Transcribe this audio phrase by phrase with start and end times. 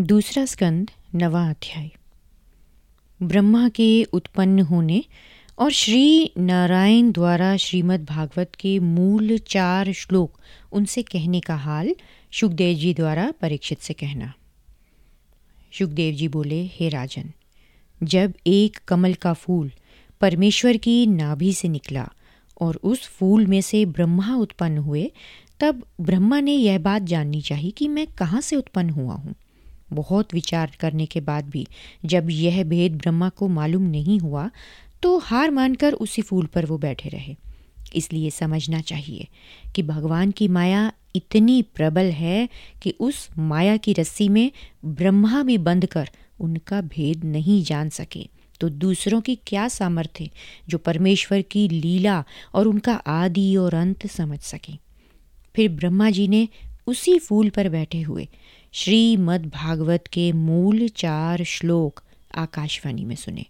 [0.00, 1.90] दूसरा स्कंद, नवा अध्याय।
[3.22, 5.04] ब्रह्मा के उत्पन्न होने
[5.58, 10.40] और श्री नारायण द्वारा श्रीमद् भागवत के मूल चार श्लोक,
[10.72, 11.94] उनसे कहने का हाल
[12.32, 14.32] सुखदेव जी द्वारा परीक्षित से कहना।
[15.78, 17.30] सुखदेव जी बोले, हे राजन,
[18.02, 19.72] जब एक कमल का फूल
[20.20, 22.08] परमेश्वर की नाभि से निकला
[22.60, 25.12] और उस फूल में से ब्रह्मा उत्पन्न हुए,
[25.60, 29.34] तब ब्रह्मा ने यह बात जाननी चाहिए कि मैं कहाँ से उत्पन्न हुआ हूँ।
[29.92, 31.66] बहुत विचार करने के बाद भी
[32.04, 34.50] जब यह भेद ब्रह्मा को मालूम नहीं हुआ
[35.02, 37.36] तो हार मानकर उसी फूल पर वो बैठे रहे।
[37.94, 39.26] इसलिए समझना चाहिए
[39.74, 42.48] कि भगवान की माया इतनी प्रबल है
[42.82, 44.50] कि उस माया की रस्सी में
[44.84, 48.26] ब्रह्मा भी बंध कर उनका भेद नहीं जान सके।
[48.60, 50.28] तो दूसरों की क्या सामर्थ्य
[50.68, 54.72] जो परमेश्वर की लीला और उनका आदि और अंत समझ सके?
[55.54, 56.48] फिर ब्रह्मा जी ने
[56.86, 58.28] उसी फूल पर बैठे हुए
[58.74, 62.02] श्रीमद् भागवत के मूल चार श्लोक
[62.34, 63.44] आकाशवाणी में सुने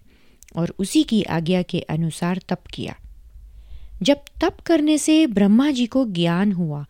[0.57, 2.97] और उसी की आज्ञा के अनुसार तप किया।
[4.03, 6.85] जब तप करने से ब्रह्मा जी को ज्ञान हुआ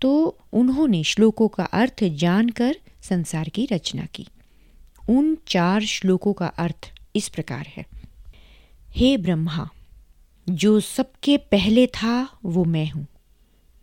[0.00, 4.26] तो उन्होंने श्लोकों का अर्थ जानकर संसार की रचना की।
[5.10, 7.84] उन चार श्लोकों का अर्थ इस प्रकार है।
[8.90, 9.68] हे ब्रह्मा,
[10.48, 13.06] जो सबके पहले था, वो मैं हूँ।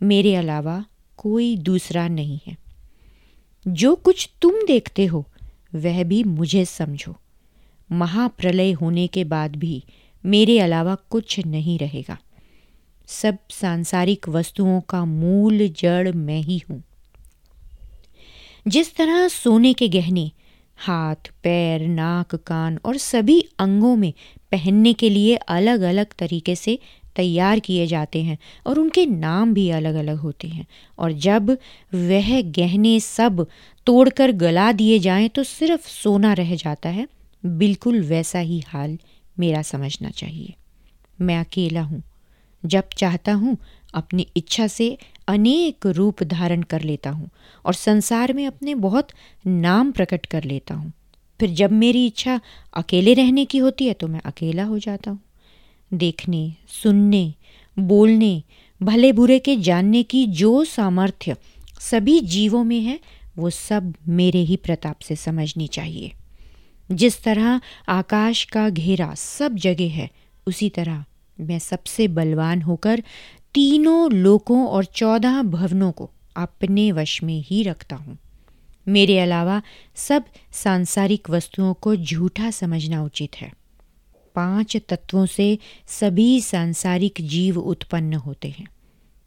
[0.02, 0.84] मेरे अलावा
[1.16, 2.61] कोई दूसरा नहीं है।
[3.68, 5.26] जो कुछ तुम देखते हो,
[5.74, 7.16] वह भी मुझे समझो।
[7.92, 9.84] महाप्रलय होने के बाद भी
[10.26, 12.18] मेरे अलावा कुछ नहीं रहेगा।
[13.06, 16.82] सब सांसारिक वस्तुओं का मूल जड़ मैं ही हूँ।
[18.68, 20.30] जिस तरह सोने के गहने,
[20.76, 24.12] हाथ, पैर, नाक, कान और सभी अंगों में
[24.52, 26.78] पहनने के लिए अलग अलग तरीके से
[27.16, 30.66] तैयार किए जाते हैं और उनके नाम भी अलग अलग होते हैं।
[30.98, 31.50] और जब
[31.94, 33.46] वह गहने सब
[33.86, 37.06] तोड़कर गला दिए जाएँ तो सिर्फ़ सोना रह जाता है।
[37.44, 38.98] बिल्कुल वैसा ही हाल
[39.36, 40.54] मेरा समझना चाहिए।
[41.18, 42.02] मैं अकेला हूँ।
[42.62, 43.56] जब चाहता हूँ,
[43.94, 44.96] अपनी इच्छा से
[45.28, 47.28] अनेक रूप धारण कर लेता हूँ
[47.64, 49.08] और संसार में अपने बहुत
[49.46, 50.92] नाम प्रकट कर लेता हूँ।
[51.40, 52.40] फिर जब मेरी इच्छा
[52.74, 55.18] अकेले रहने की होती है तो मैं अकेला हो जाता हूँ।
[55.94, 57.34] देखने, सुनने,
[57.78, 58.42] बोलने,
[58.82, 61.36] भले बुरे के जानने की जो सामर्थ्य
[61.80, 63.00] सभी जीवों में है,
[63.38, 66.12] वो सब मेरे ही प्रताप से समझनी चाहिए।
[66.92, 70.10] जिस तरह आकाश का घेरा सब जगह है,
[70.46, 71.04] उसी तरह
[71.40, 73.02] मैं सबसे बलवान होकर
[73.54, 78.18] तीनों लोकों और चौदह भवनों को अपने वश में ही रखता हूँ।
[78.88, 79.62] मेरे अलावा
[79.94, 83.61] सब सांसारिक वस्तुओं को झूठा समझना उचित है।
[84.34, 88.66] पाँच तत्वों से सभी सांसारिक जीव उत्पन्न होते हैं।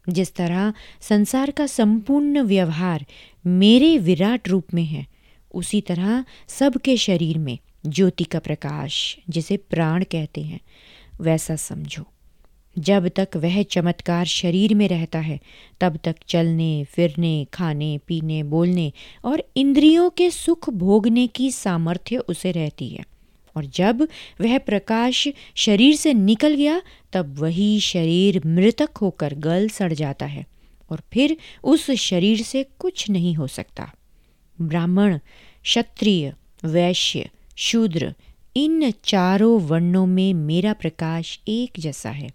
[0.08, 3.06] जिस तरह संसार का संपूर्ण व्यवहार
[3.46, 5.06] मेरे विराट रूप में है,
[5.54, 10.60] उसी तरह सबके शरीर में ज्योति का प्रकाश, जिसे प्राण कहते हैं,
[11.20, 12.04] वैसा समझो।
[12.78, 15.40] जब तक वह चमत्कार शरीर में रहता है,
[15.80, 18.92] तब तक चलने, फिरने, खाने, पीने, बोलने
[19.24, 23.15] और इंद्रियों के सुख भोगने की सामर्थ्य उसे रहती है।
[23.56, 24.08] और जब
[24.40, 30.46] वह प्रकाश शरीर से निकल गया, तब वही शरीर मृतक होकर गल सड़ जाता है
[30.90, 33.92] और फिर उस शरीर से कुछ नहीं हो सकता।
[34.60, 35.18] ब्राह्मण,
[35.62, 36.34] क्षत्रिय,
[36.64, 38.14] वैश्य, शूद्र,
[38.56, 42.30] इन चारों वर्णों में मेरा प्रकाश एक जैसा है।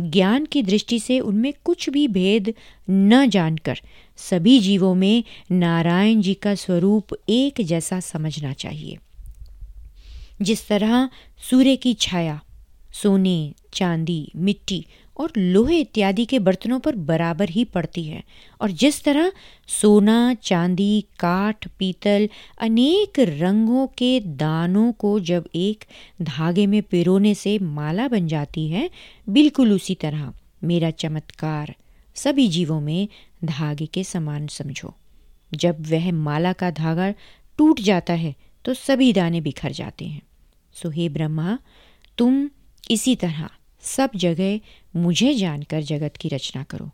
[0.00, 2.54] ज्ञान की दृष्टि से उनमें कुछ भी भेद
[2.90, 3.80] न जानकर
[4.16, 8.98] सभी जीवों में नारायण जी का स्वरूप एक जैसा समझना चाहिए।
[10.42, 11.08] जिस तरह
[11.50, 12.40] सूर्य की छाया,
[12.92, 14.86] सोने, चांदी, मिट्टी
[15.16, 18.22] और लोहे इत्यादि के बर्तनों पर बराबर ही पड़ती है
[18.60, 19.32] और जिस तरह
[19.68, 25.84] सोना, चांदी, काठ, पीतल अनेक रंगों के दानों को जब एक
[26.22, 28.90] धागे में पिरोने से माला बन जाती है,
[29.28, 30.32] बिल्कुल उसी तरह
[30.64, 31.74] मेरा चमत्कार
[32.14, 33.08] सभी जीवों में
[33.44, 34.94] धागे के समान समझो।
[35.54, 37.10] जब वह माला का धागा
[37.58, 38.34] टूट जाता है
[38.64, 40.22] तो सभी दाने बिखर जाते हैं।
[40.76, 41.58] सो हे ब्रह्मा,
[42.18, 42.48] तुम
[42.90, 43.48] इसी तरह
[43.82, 44.60] सब जगह
[44.96, 46.90] मुझे जानकर जगत की रचना करो।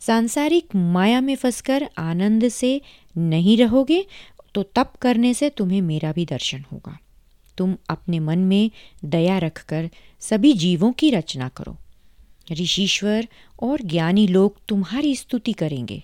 [0.00, 2.80] सांसारिक माया में फंसकर आनंद से
[3.16, 4.06] नहीं रहोगे
[4.54, 6.98] तो तप करने से तुम्हें मेरा भी दर्शन होगा।
[7.58, 8.70] तुम अपने मन में
[9.04, 9.88] दया रखकर
[10.20, 11.76] सभी जीवों की रचना करो।
[12.52, 13.28] ऋषिश्वर
[13.60, 16.02] और ज्ञानी लोग तुम्हारी स्तुति करेंगे।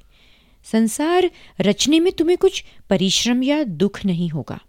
[0.65, 4.61] संसार रचने में तुम्हें कुछ परिश्रम या दुख नहीं होगा।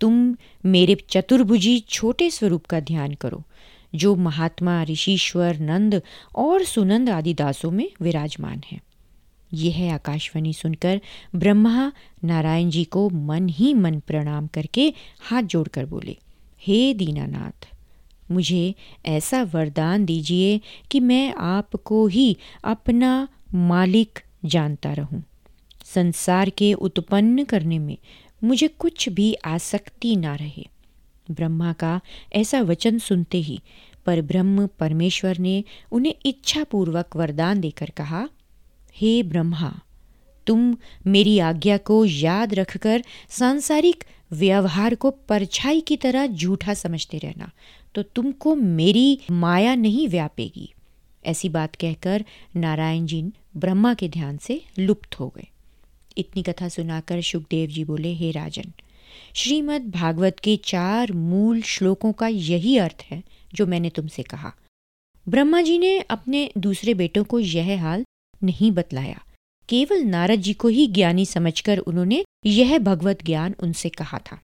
[0.00, 3.42] तुम मेरे चतुर्भुजी छोटे स्वरूप का ध्यान करो,
[3.94, 6.00] जो महात्मा, ऋषिश्वर, नंद
[6.36, 8.80] और सुनंद आदि दासों में विराजमान है।
[9.54, 11.00] यह आकाशवाणी सुनकर
[11.34, 11.92] ब्रह्मा
[12.24, 16.16] नारायण जी को मन ही मन प्रणाम करके हाथ जोड़कर बोले,
[16.60, 17.68] हे दीनानाथ,
[18.30, 18.74] मुझे
[19.06, 20.60] ऐसा वरदान दीजिए
[20.90, 25.22] कि मैं आपको ही अपना मालिक जानता रहूँ।
[25.84, 27.96] संसार के उत्पन्न करने में
[28.42, 30.66] मुझे कुछ भी आसक्ति ना रहे।
[31.30, 32.00] ब्रह्मा का
[32.32, 33.60] ऐसा वचन सुनते ही
[34.06, 35.62] पर ब्रह्म परमेश्वर ने
[35.92, 38.28] उन्हें इच्छापूर्वक वरदान देकर कहा,
[38.94, 39.80] हे ब्रह्मा,
[40.46, 40.76] तुम
[41.06, 47.50] मेरी आज्ञा को याद रखकर सांसारिक व्यवहार को परछाई की तरह झूठा समझते रहना
[47.94, 50.72] तो तुमको मेरी माया नहीं व्यापेगी।
[51.24, 52.24] ऐसी बात कहकर
[52.56, 53.22] नारायण जी
[53.56, 55.48] ब्रह्मा के ध्यान से लुप्त हो गए।
[56.18, 58.72] इतनी कथा सुनाकर सुखदेव जी बोले, हे राजन,
[59.34, 63.22] श्रीमद् भागवत के चार मूल श्लोकों का यही अर्थ है
[63.54, 64.52] जो मैंने तुमसे कहा।
[65.28, 68.04] ब्रह्मा जी ने अपने दूसरे बेटों को यह हाल
[68.44, 69.22] नहीं बतलाया।
[69.68, 74.40] केवल नारद जी को ही ज्ञानी समझकर उन्होंने यह भगवत ज्ञान उनसे कहा था।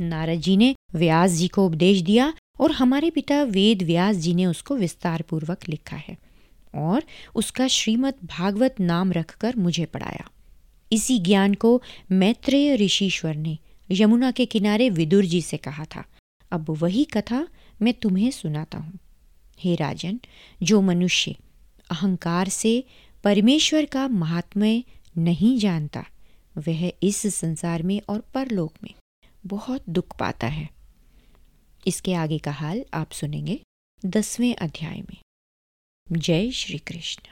[0.00, 4.46] नारद जी ने व्यास जी को उपदेश दिया और हमारे पिता वेद व्यास जी ने
[4.46, 6.16] उसको विस्तार पूर्वक लिखा है
[6.74, 7.02] और
[7.34, 10.30] उसका श्रीमद् भागवत नाम रखकर मुझे पढ़ाया।
[10.94, 11.82] इसी ज्ञान को
[12.12, 13.58] मैत्रेय ऋषिश्वर ने
[13.90, 16.04] यमुना के किनारे विदुर जी से कहा था।
[16.50, 17.48] अब वही कथा
[17.82, 18.98] मैं तुम्हें सुनाता हूँ।
[19.58, 20.20] हे राजन,
[20.62, 21.36] जो मनुष्य
[21.90, 22.84] अहंकार से
[23.24, 24.84] परमेश्वर का महात्म्य
[25.18, 26.06] नहीं जानता,
[26.58, 28.94] वह इस संसार में और परलोक में
[29.46, 30.68] बहुत दुख पाता है।
[31.86, 33.60] इसके आगे का हाल आप सुनेंगे
[34.06, 35.16] दसवें अध्याय में।
[36.12, 37.22] जय श्री कृष्ण।